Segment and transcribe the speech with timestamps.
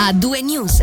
[0.00, 0.80] a due news.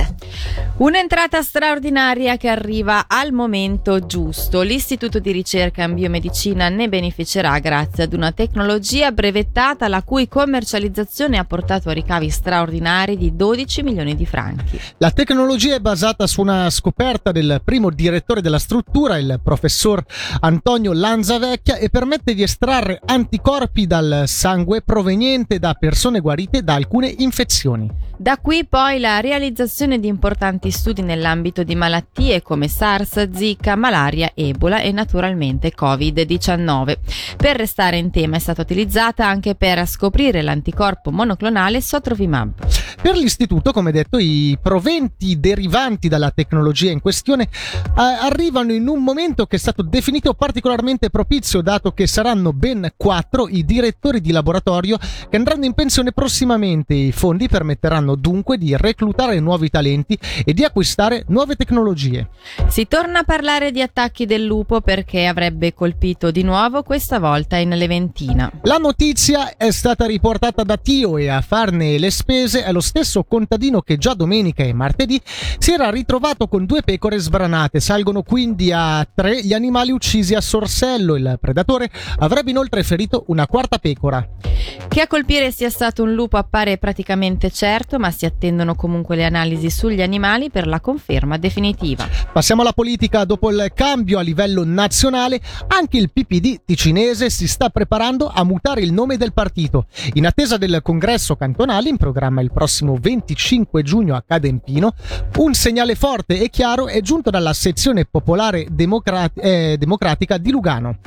[0.77, 4.61] Un'entrata straordinaria che arriva al momento giusto.
[4.61, 11.39] L'Istituto di ricerca in biomedicina ne beneficerà grazie ad una tecnologia brevettata la cui commercializzazione
[11.39, 14.79] ha portato a ricavi straordinari di 12 milioni di franchi.
[14.99, 20.03] La tecnologia è basata su una scoperta del primo direttore della struttura, il professor
[20.41, 27.11] Antonio Lanzavecchia, e permette di estrarre anticorpi dal sangue proveniente da persone guarite da alcune
[27.17, 27.89] infezioni.
[28.19, 30.25] Da qui poi la realizzazione di importanti
[30.69, 36.97] studi nell'ambito di malattie come SARS, Zika, malaria, Ebola e naturalmente Covid-19.
[37.37, 42.51] Per restare in tema è stata utilizzata anche per scoprire l'anticorpo monoclonale Sotrovimab.
[43.01, 49.03] Per l'istituto, come detto, i proventi derivanti dalla tecnologia in questione eh, arrivano in un
[49.03, 54.31] momento che è stato definito particolarmente propizio, dato che saranno ben quattro i direttori di
[54.31, 56.95] laboratorio che andranno in pensione prossimamente.
[56.95, 62.29] I fondi permetteranno dunque di reclutare nuovi talenti e di acquistare nuove tecnologie.
[62.67, 67.57] Si torna a parlare di attacchi del lupo perché avrebbe colpito di nuovo questa volta
[67.57, 68.51] in Leventina.
[68.63, 73.23] La notizia è stata riportata da Tio e a farne le spese è lo stesso
[73.23, 75.19] contadino che già domenica e martedì
[75.57, 77.79] si era ritrovato con due pecore sbranate.
[77.79, 81.15] Salgono quindi a tre gli animali uccisi a Sorsello.
[81.15, 84.27] Il predatore avrebbe inoltre ferito una quarta pecora.
[84.87, 89.25] Che a colpire sia stato un lupo appare praticamente certo, ma si attendono comunque le
[89.25, 90.06] analisi sugli animali
[90.49, 92.07] per la conferma definitiva.
[92.31, 93.25] Passiamo alla politica.
[93.25, 98.81] Dopo il cambio a livello nazionale, anche il PPD ticinese si sta preparando a mutare
[98.81, 99.87] il nome del partito.
[100.13, 104.93] In attesa del congresso cantonale in programma il prossimo 25 giugno a Cadempino,
[105.37, 110.97] un segnale forte e chiaro è giunto dalla sezione popolare democrat- eh, democratica di Lugano.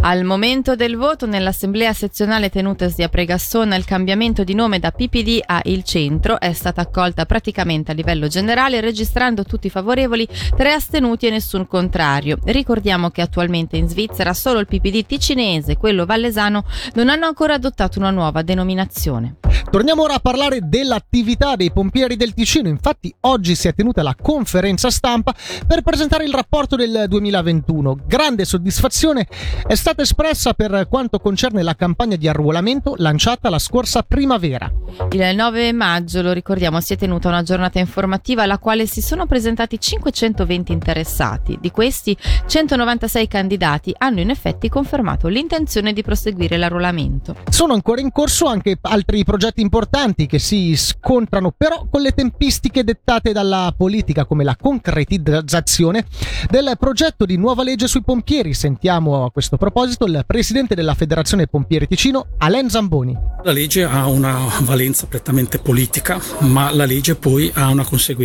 [0.00, 5.40] Al momento del voto nell'assemblea sezionale tenutasi a Pregassona il cambiamento di nome da PPD
[5.46, 8.38] a Il Centro è stata accolta praticamente a livello generale
[8.80, 12.38] registrando tutti favorevoli, tre astenuti e nessun contrario.
[12.44, 16.64] Ricordiamo che attualmente in Svizzera solo il PPD ticinese e quello vallesano
[16.94, 19.36] non hanno ancora adottato una nuova denominazione.
[19.70, 22.68] Torniamo ora a parlare dell'attività dei pompieri del Ticino.
[22.68, 25.32] Infatti oggi si è tenuta la conferenza stampa
[25.64, 27.98] per presentare il rapporto del 2021.
[28.06, 29.28] Grande soddisfazione
[29.66, 34.70] è stata espressa per quanto concerne la campagna di arruolamento lanciata la scorsa primavera.
[35.12, 39.26] Il 9 maggio, lo ricordiamo, si è tenuta una giornata informativa alla quale si sono
[39.26, 41.58] presentati 520 interessati.
[41.60, 47.36] Di questi 196 candidati hanno in effetti confermato l'intenzione di proseguire l'arruolamento.
[47.48, 52.84] Sono ancora in corso anche altri progetti importanti che si scontrano però con le tempistiche
[52.84, 56.04] dettate dalla politica come la concretizzazione
[56.48, 58.54] del progetto di nuova legge sui pompieri.
[58.54, 63.16] Sentiamo a questo proposito il presidente della Federazione Pompieri Ticino, Alain Zamboni.
[63.42, 68.18] La legge ha una valenza prettamente politica, ma la legge poi ha una conseguenza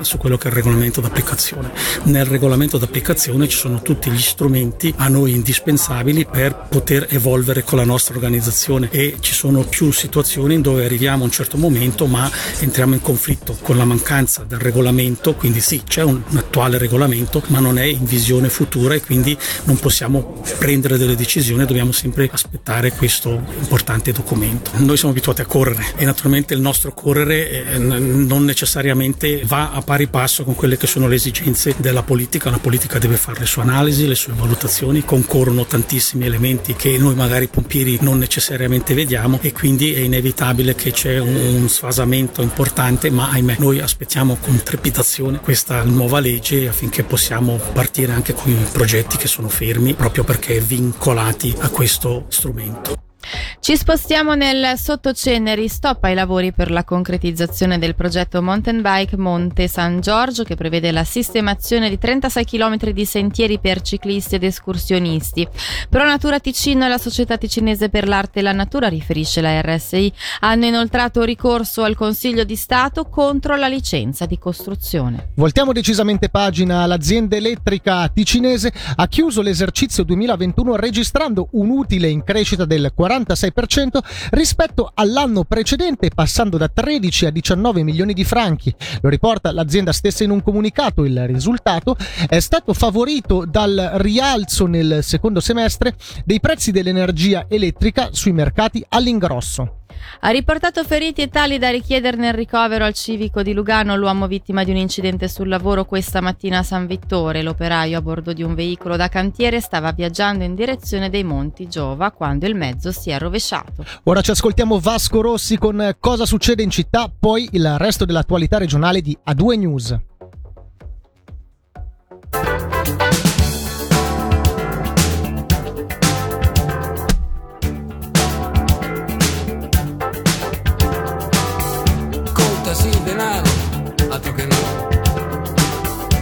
[0.00, 1.70] su quello che è il regolamento d'applicazione.
[2.04, 7.78] Nel regolamento d'applicazione ci sono tutti gli strumenti a noi indispensabili per poter evolvere con
[7.78, 12.30] la nostra organizzazione e ci sono più situazioni dove arriviamo a un certo momento ma
[12.60, 17.42] entriamo in conflitto con la mancanza del regolamento, quindi sì, c'è un, un attuale regolamento,
[17.48, 22.28] ma non è in visione futura e quindi non possiamo prendere delle decisioni, dobbiamo sempre
[22.32, 24.70] aspettare questo importante documento.
[24.76, 29.82] Noi siamo abituati a correre e naturalmente il nostro correre eh, non necessariamente va a
[29.82, 33.46] pari passo con quelle che sono le esigenze della politica, la politica deve fare le
[33.46, 39.38] sue analisi, le sue valutazioni, concorrono tantissimi elementi che noi magari pompieri non necessariamente vediamo
[39.40, 45.40] e quindi è inevitabile che c'è un, sfasamento importante, ma ahimè noi aspettiamo con trepidazione
[45.40, 50.60] questa nuova legge affinché possiamo partire anche con i progetti che sono fermi proprio perché
[50.60, 53.11] vincolati a questo strumento.
[53.60, 59.68] Ci spostiamo nel sottoceneri, stop ai lavori per la concretizzazione del progetto Mountain Bike Monte
[59.68, 65.46] San Giorgio che prevede la sistemazione di 36 km di sentieri per ciclisti ed escursionisti.
[65.88, 70.12] Pro Natura Ticino e la Società Ticinese per l'Arte e la Natura, riferisce la RSI,
[70.40, 75.30] hanno inoltrato ricorso al Consiglio di Stato contro la licenza di costruzione.
[75.36, 76.84] Voltiamo decisamente pagina.
[76.86, 83.98] L'azienda elettrica ticinese ha chiuso l'esercizio 2021 registrando un utile in crescita del 46%
[84.30, 88.74] rispetto all'anno precedente, passando da 13 a 19 milioni di franchi.
[89.00, 91.04] Lo riporta l'azienda stessa in un comunicato.
[91.04, 91.96] Il risultato
[92.28, 95.94] è stato favorito dal rialzo nel secondo semestre
[96.24, 99.81] dei prezzi dell'energia elettrica sui mercati all'ingrosso.
[100.20, 104.64] Ha riportato feriti e tali da richiederne il ricovero al civico di Lugano l'uomo vittima
[104.64, 107.42] di un incidente sul lavoro questa mattina a San Vittore.
[107.42, 112.10] L'operaio a bordo di un veicolo da cantiere stava viaggiando in direzione dei Monti Giova
[112.10, 113.84] quando il mezzo si è rovesciato.
[114.04, 119.00] Ora ci ascoltiamo Vasco Rossi con Cosa succede in città, poi il resto dell'attualità regionale
[119.00, 119.96] di A2 News.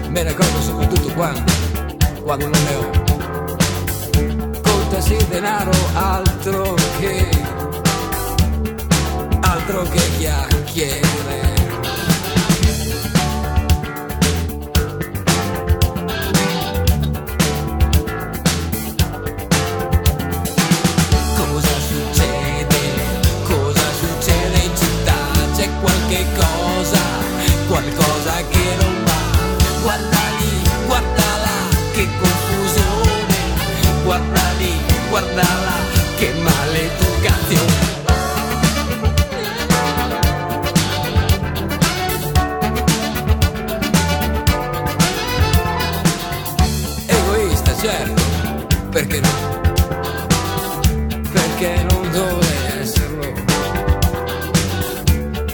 [0.08, 1.52] Me ne accorgo soprattutto quando,
[2.22, 2.90] quando non ne ho.
[4.62, 7.28] Contasi denaro altro che,
[9.40, 11.59] altro che chiacchiere.
[51.60, 53.32] perché non dovrei esserlo.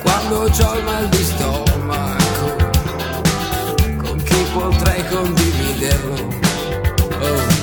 [0.03, 2.57] Quando ho il mal di stomaco,
[3.97, 6.35] con chi potrei condividerlo?
[7.21, 7.56] Oh.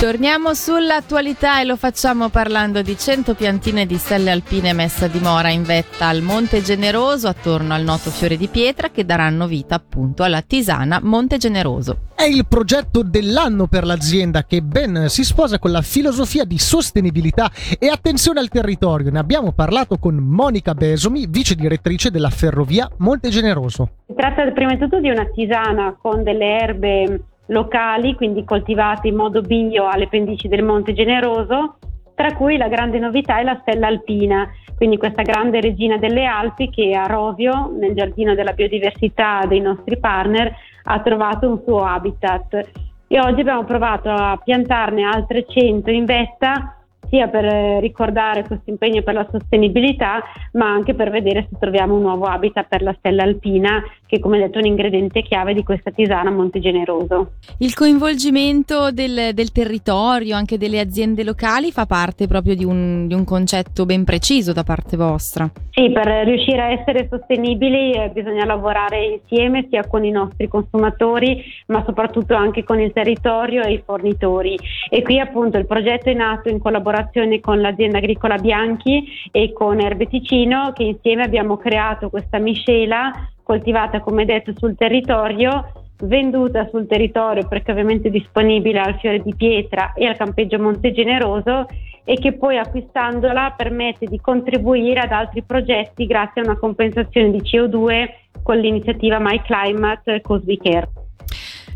[0.00, 5.50] Torniamo sull'attualità e lo facciamo parlando di 100 piantine di stelle alpine messe a dimora
[5.50, 10.22] in vetta al Monte Generoso attorno al noto fiore di pietra che daranno vita appunto
[10.22, 11.98] alla tisana Monte Generoso.
[12.14, 17.50] È il progetto dell'anno per l'azienda che ben si sposa con la filosofia di sostenibilità
[17.78, 19.10] e attenzione al territorio.
[19.10, 23.90] Ne abbiamo parlato con Monica Besomi, vice direttrice della ferrovia Monte Generoso.
[24.06, 29.16] Si tratta prima di tutto di una tisana con delle erbe locali, quindi coltivati in
[29.16, 31.76] modo bio alle pendici del Monte Generoso,
[32.14, 36.70] tra cui la grande novità è la stella alpina, quindi questa grande regina delle Alpi
[36.70, 40.54] che a Rovio, nel giardino della biodiversità dei nostri partner,
[40.84, 42.68] ha trovato un suo habitat.
[43.06, 46.76] E oggi abbiamo provato a piantarne altre 100 in vetta
[47.08, 47.44] sia per
[47.80, 52.68] ricordare questo impegno per la sostenibilità, ma anche per vedere se troviamo un nuovo habitat
[52.68, 57.34] per la stella alpina che come detto è un ingrediente chiave di questa tisana Montegeneroso.
[57.58, 63.14] Il coinvolgimento del, del territorio, anche delle aziende locali, fa parte proprio di un, di
[63.14, 65.48] un, concetto ben preciso da parte vostra.
[65.70, 71.44] Sì, per riuscire a essere sostenibili eh, bisogna lavorare insieme sia con i nostri consumatori
[71.66, 76.14] ma soprattutto anche con il territorio e i fornitori e qui appunto il progetto è
[76.14, 82.10] nato in collaborazione con l'azienda agricola Bianchi e con Erbe Ticino che insieme abbiamo creato
[82.10, 83.12] questa miscela
[83.50, 85.72] coltivata come detto sul territorio
[86.04, 91.66] venduta sul territorio perché ovviamente disponibile al Fiore di Pietra e al campeggio Monte Generoso
[92.04, 97.40] e che poi acquistandola permette di contribuire ad altri progetti grazie a una compensazione di
[97.40, 98.08] CO2
[98.40, 100.99] con l'iniziativa My Climate Cosby Care.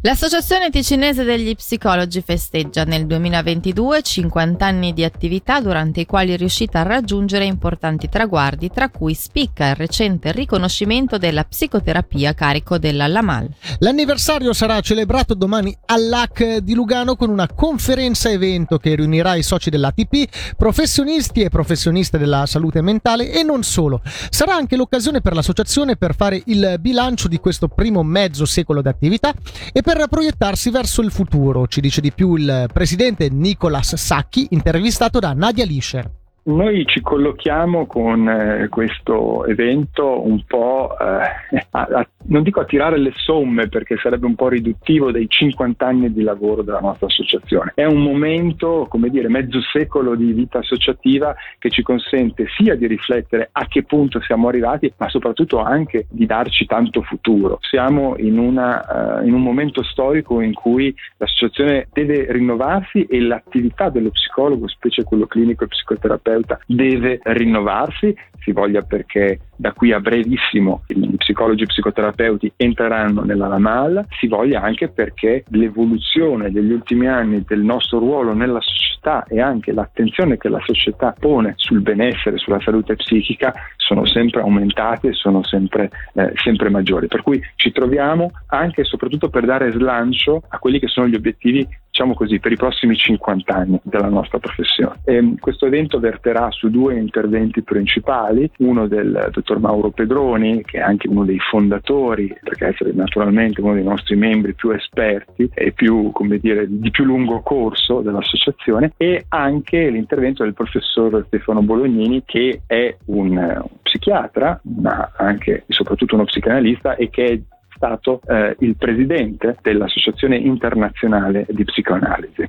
[0.06, 6.37] L'Associazione Ticinese degli Psicologi festeggia nel 2022 50 anni di attività durante i quali è
[6.37, 12.76] riuscita a raggiungere importanti traguardi, tra cui spicca il recente riconoscimento della psicoterapia a carico
[12.76, 13.49] della Lamal.
[13.78, 19.70] L'anniversario sarà celebrato domani all'AC di Lugano con una conferenza evento che riunirà i soci
[19.70, 24.02] dell'ATP, professionisti e professioniste della salute mentale e non solo.
[24.28, 28.88] Sarà anche l'occasione per l'associazione per fare il bilancio di questo primo mezzo secolo di
[28.88, 29.32] attività
[29.73, 34.48] e per per proiettarsi verso il futuro, ci dice di più il presidente Nicolas Sacchi,
[34.50, 36.24] intervistato da Nadia Lischer.
[36.46, 42.66] Noi ci collochiamo con eh, questo evento un po', eh, a, a, non dico a
[42.66, 47.06] tirare le somme perché sarebbe un po' riduttivo dei 50 anni di lavoro della nostra
[47.06, 47.72] associazione.
[47.74, 52.86] È un momento, come dire, mezzo secolo di vita associativa che ci consente sia di
[52.86, 57.58] riflettere a che punto siamo arrivati, ma soprattutto anche di darci tanto futuro.
[57.62, 63.88] Siamo in, una, uh, in un momento storico in cui l'associazione deve rinnovarsi e l'attività
[63.88, 69.92] dello psicologo, specie quello clinico e psicoterapeuta, terapeuta deve rinnovarsi, si voglia perché da qui
[69.92, 76.73] a brevissimo gli psicologi e psicoterapeuti entreranno nella LAMAL, si voglia anche perché l'evoluzione degli
[76.73, 81.80] ultimi anni del nostro ruolo nella società e anche l'attenzione che la società pone sul
[81.80, 87.06] benessere, sulla salute psichica sono sempre aumentate e sono sempre, eh, sempre maggiori.
[87.06, 91.14] Per cui ci troviamo anche e soprattutto per dare slancio a quelli che sono gli
[91.14, 94.96] obiettivi diciamo così, per i prossimi 50 anni della nostra professione.
[95.04, 100.78] E ehm, questo evento verterà su due interventi principali, uno del dottor Mauro Pedroni, che
[100.78, 105.72] è anche uno dei fondatori, perché essere naturalmente uno dei nostri membri più esperti e
[105.72, 112.62] più, dire, di più lungo corso dell'associazione, e anche l'intervento del professor Stefano Bolognini, che
[112.66, 117.40] è un psichiatra, ma anche e soprattutto uno psicanalista e che è
[117.74, 122.46] stato eh, il presidente dell'Associazione internazionale di psicoanalisi.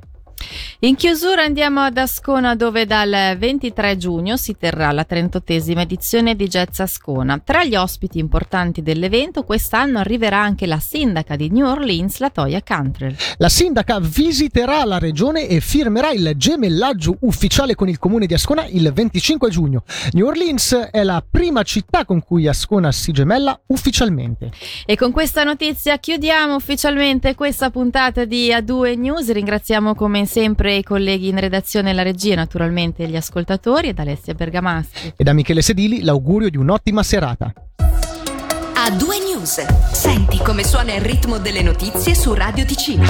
[0.80, 6.46] In chiusura andiamo ad Ascona dove dal 23 giugno si terrà la 38esima edizione di
[6.48, 7.40] Jazz Ascona.
[7.42, 12.60] Tra gli ospiti importanti dell'evento quest'anno arriverà anche la sindaca di New Orleans, la Toya
[12.62, 13.16] Cantrell.
[13.38, 18.66] La sindaca visiterà la regione e firmerà il gemellaggio ufficiale con il comune di Ascona
[18.66, 19.84] il 25 giugno.
[20.12, 24.50] New Orleans è la prima città con cui Ascona si gemella ufficialmente.
[24.84, 29.32] E con questa notizia chiudiamo ufficialmente questa puntata di A2 News.
[29.32, 29.94] Ringraziamo
[30.26, 35.14] come sempre i colleghi in redazione e la regia, naturalmente gli ascoltatori ed Alessia Bergamaschi.
[35.16, 37.52] E da Michele Sedili l'augurio di un'ottima serata.
[38.78, 39.64] A due news.
[39.92, 43.04] Senti come suona il ritmo delle notizie su Radio Ticino.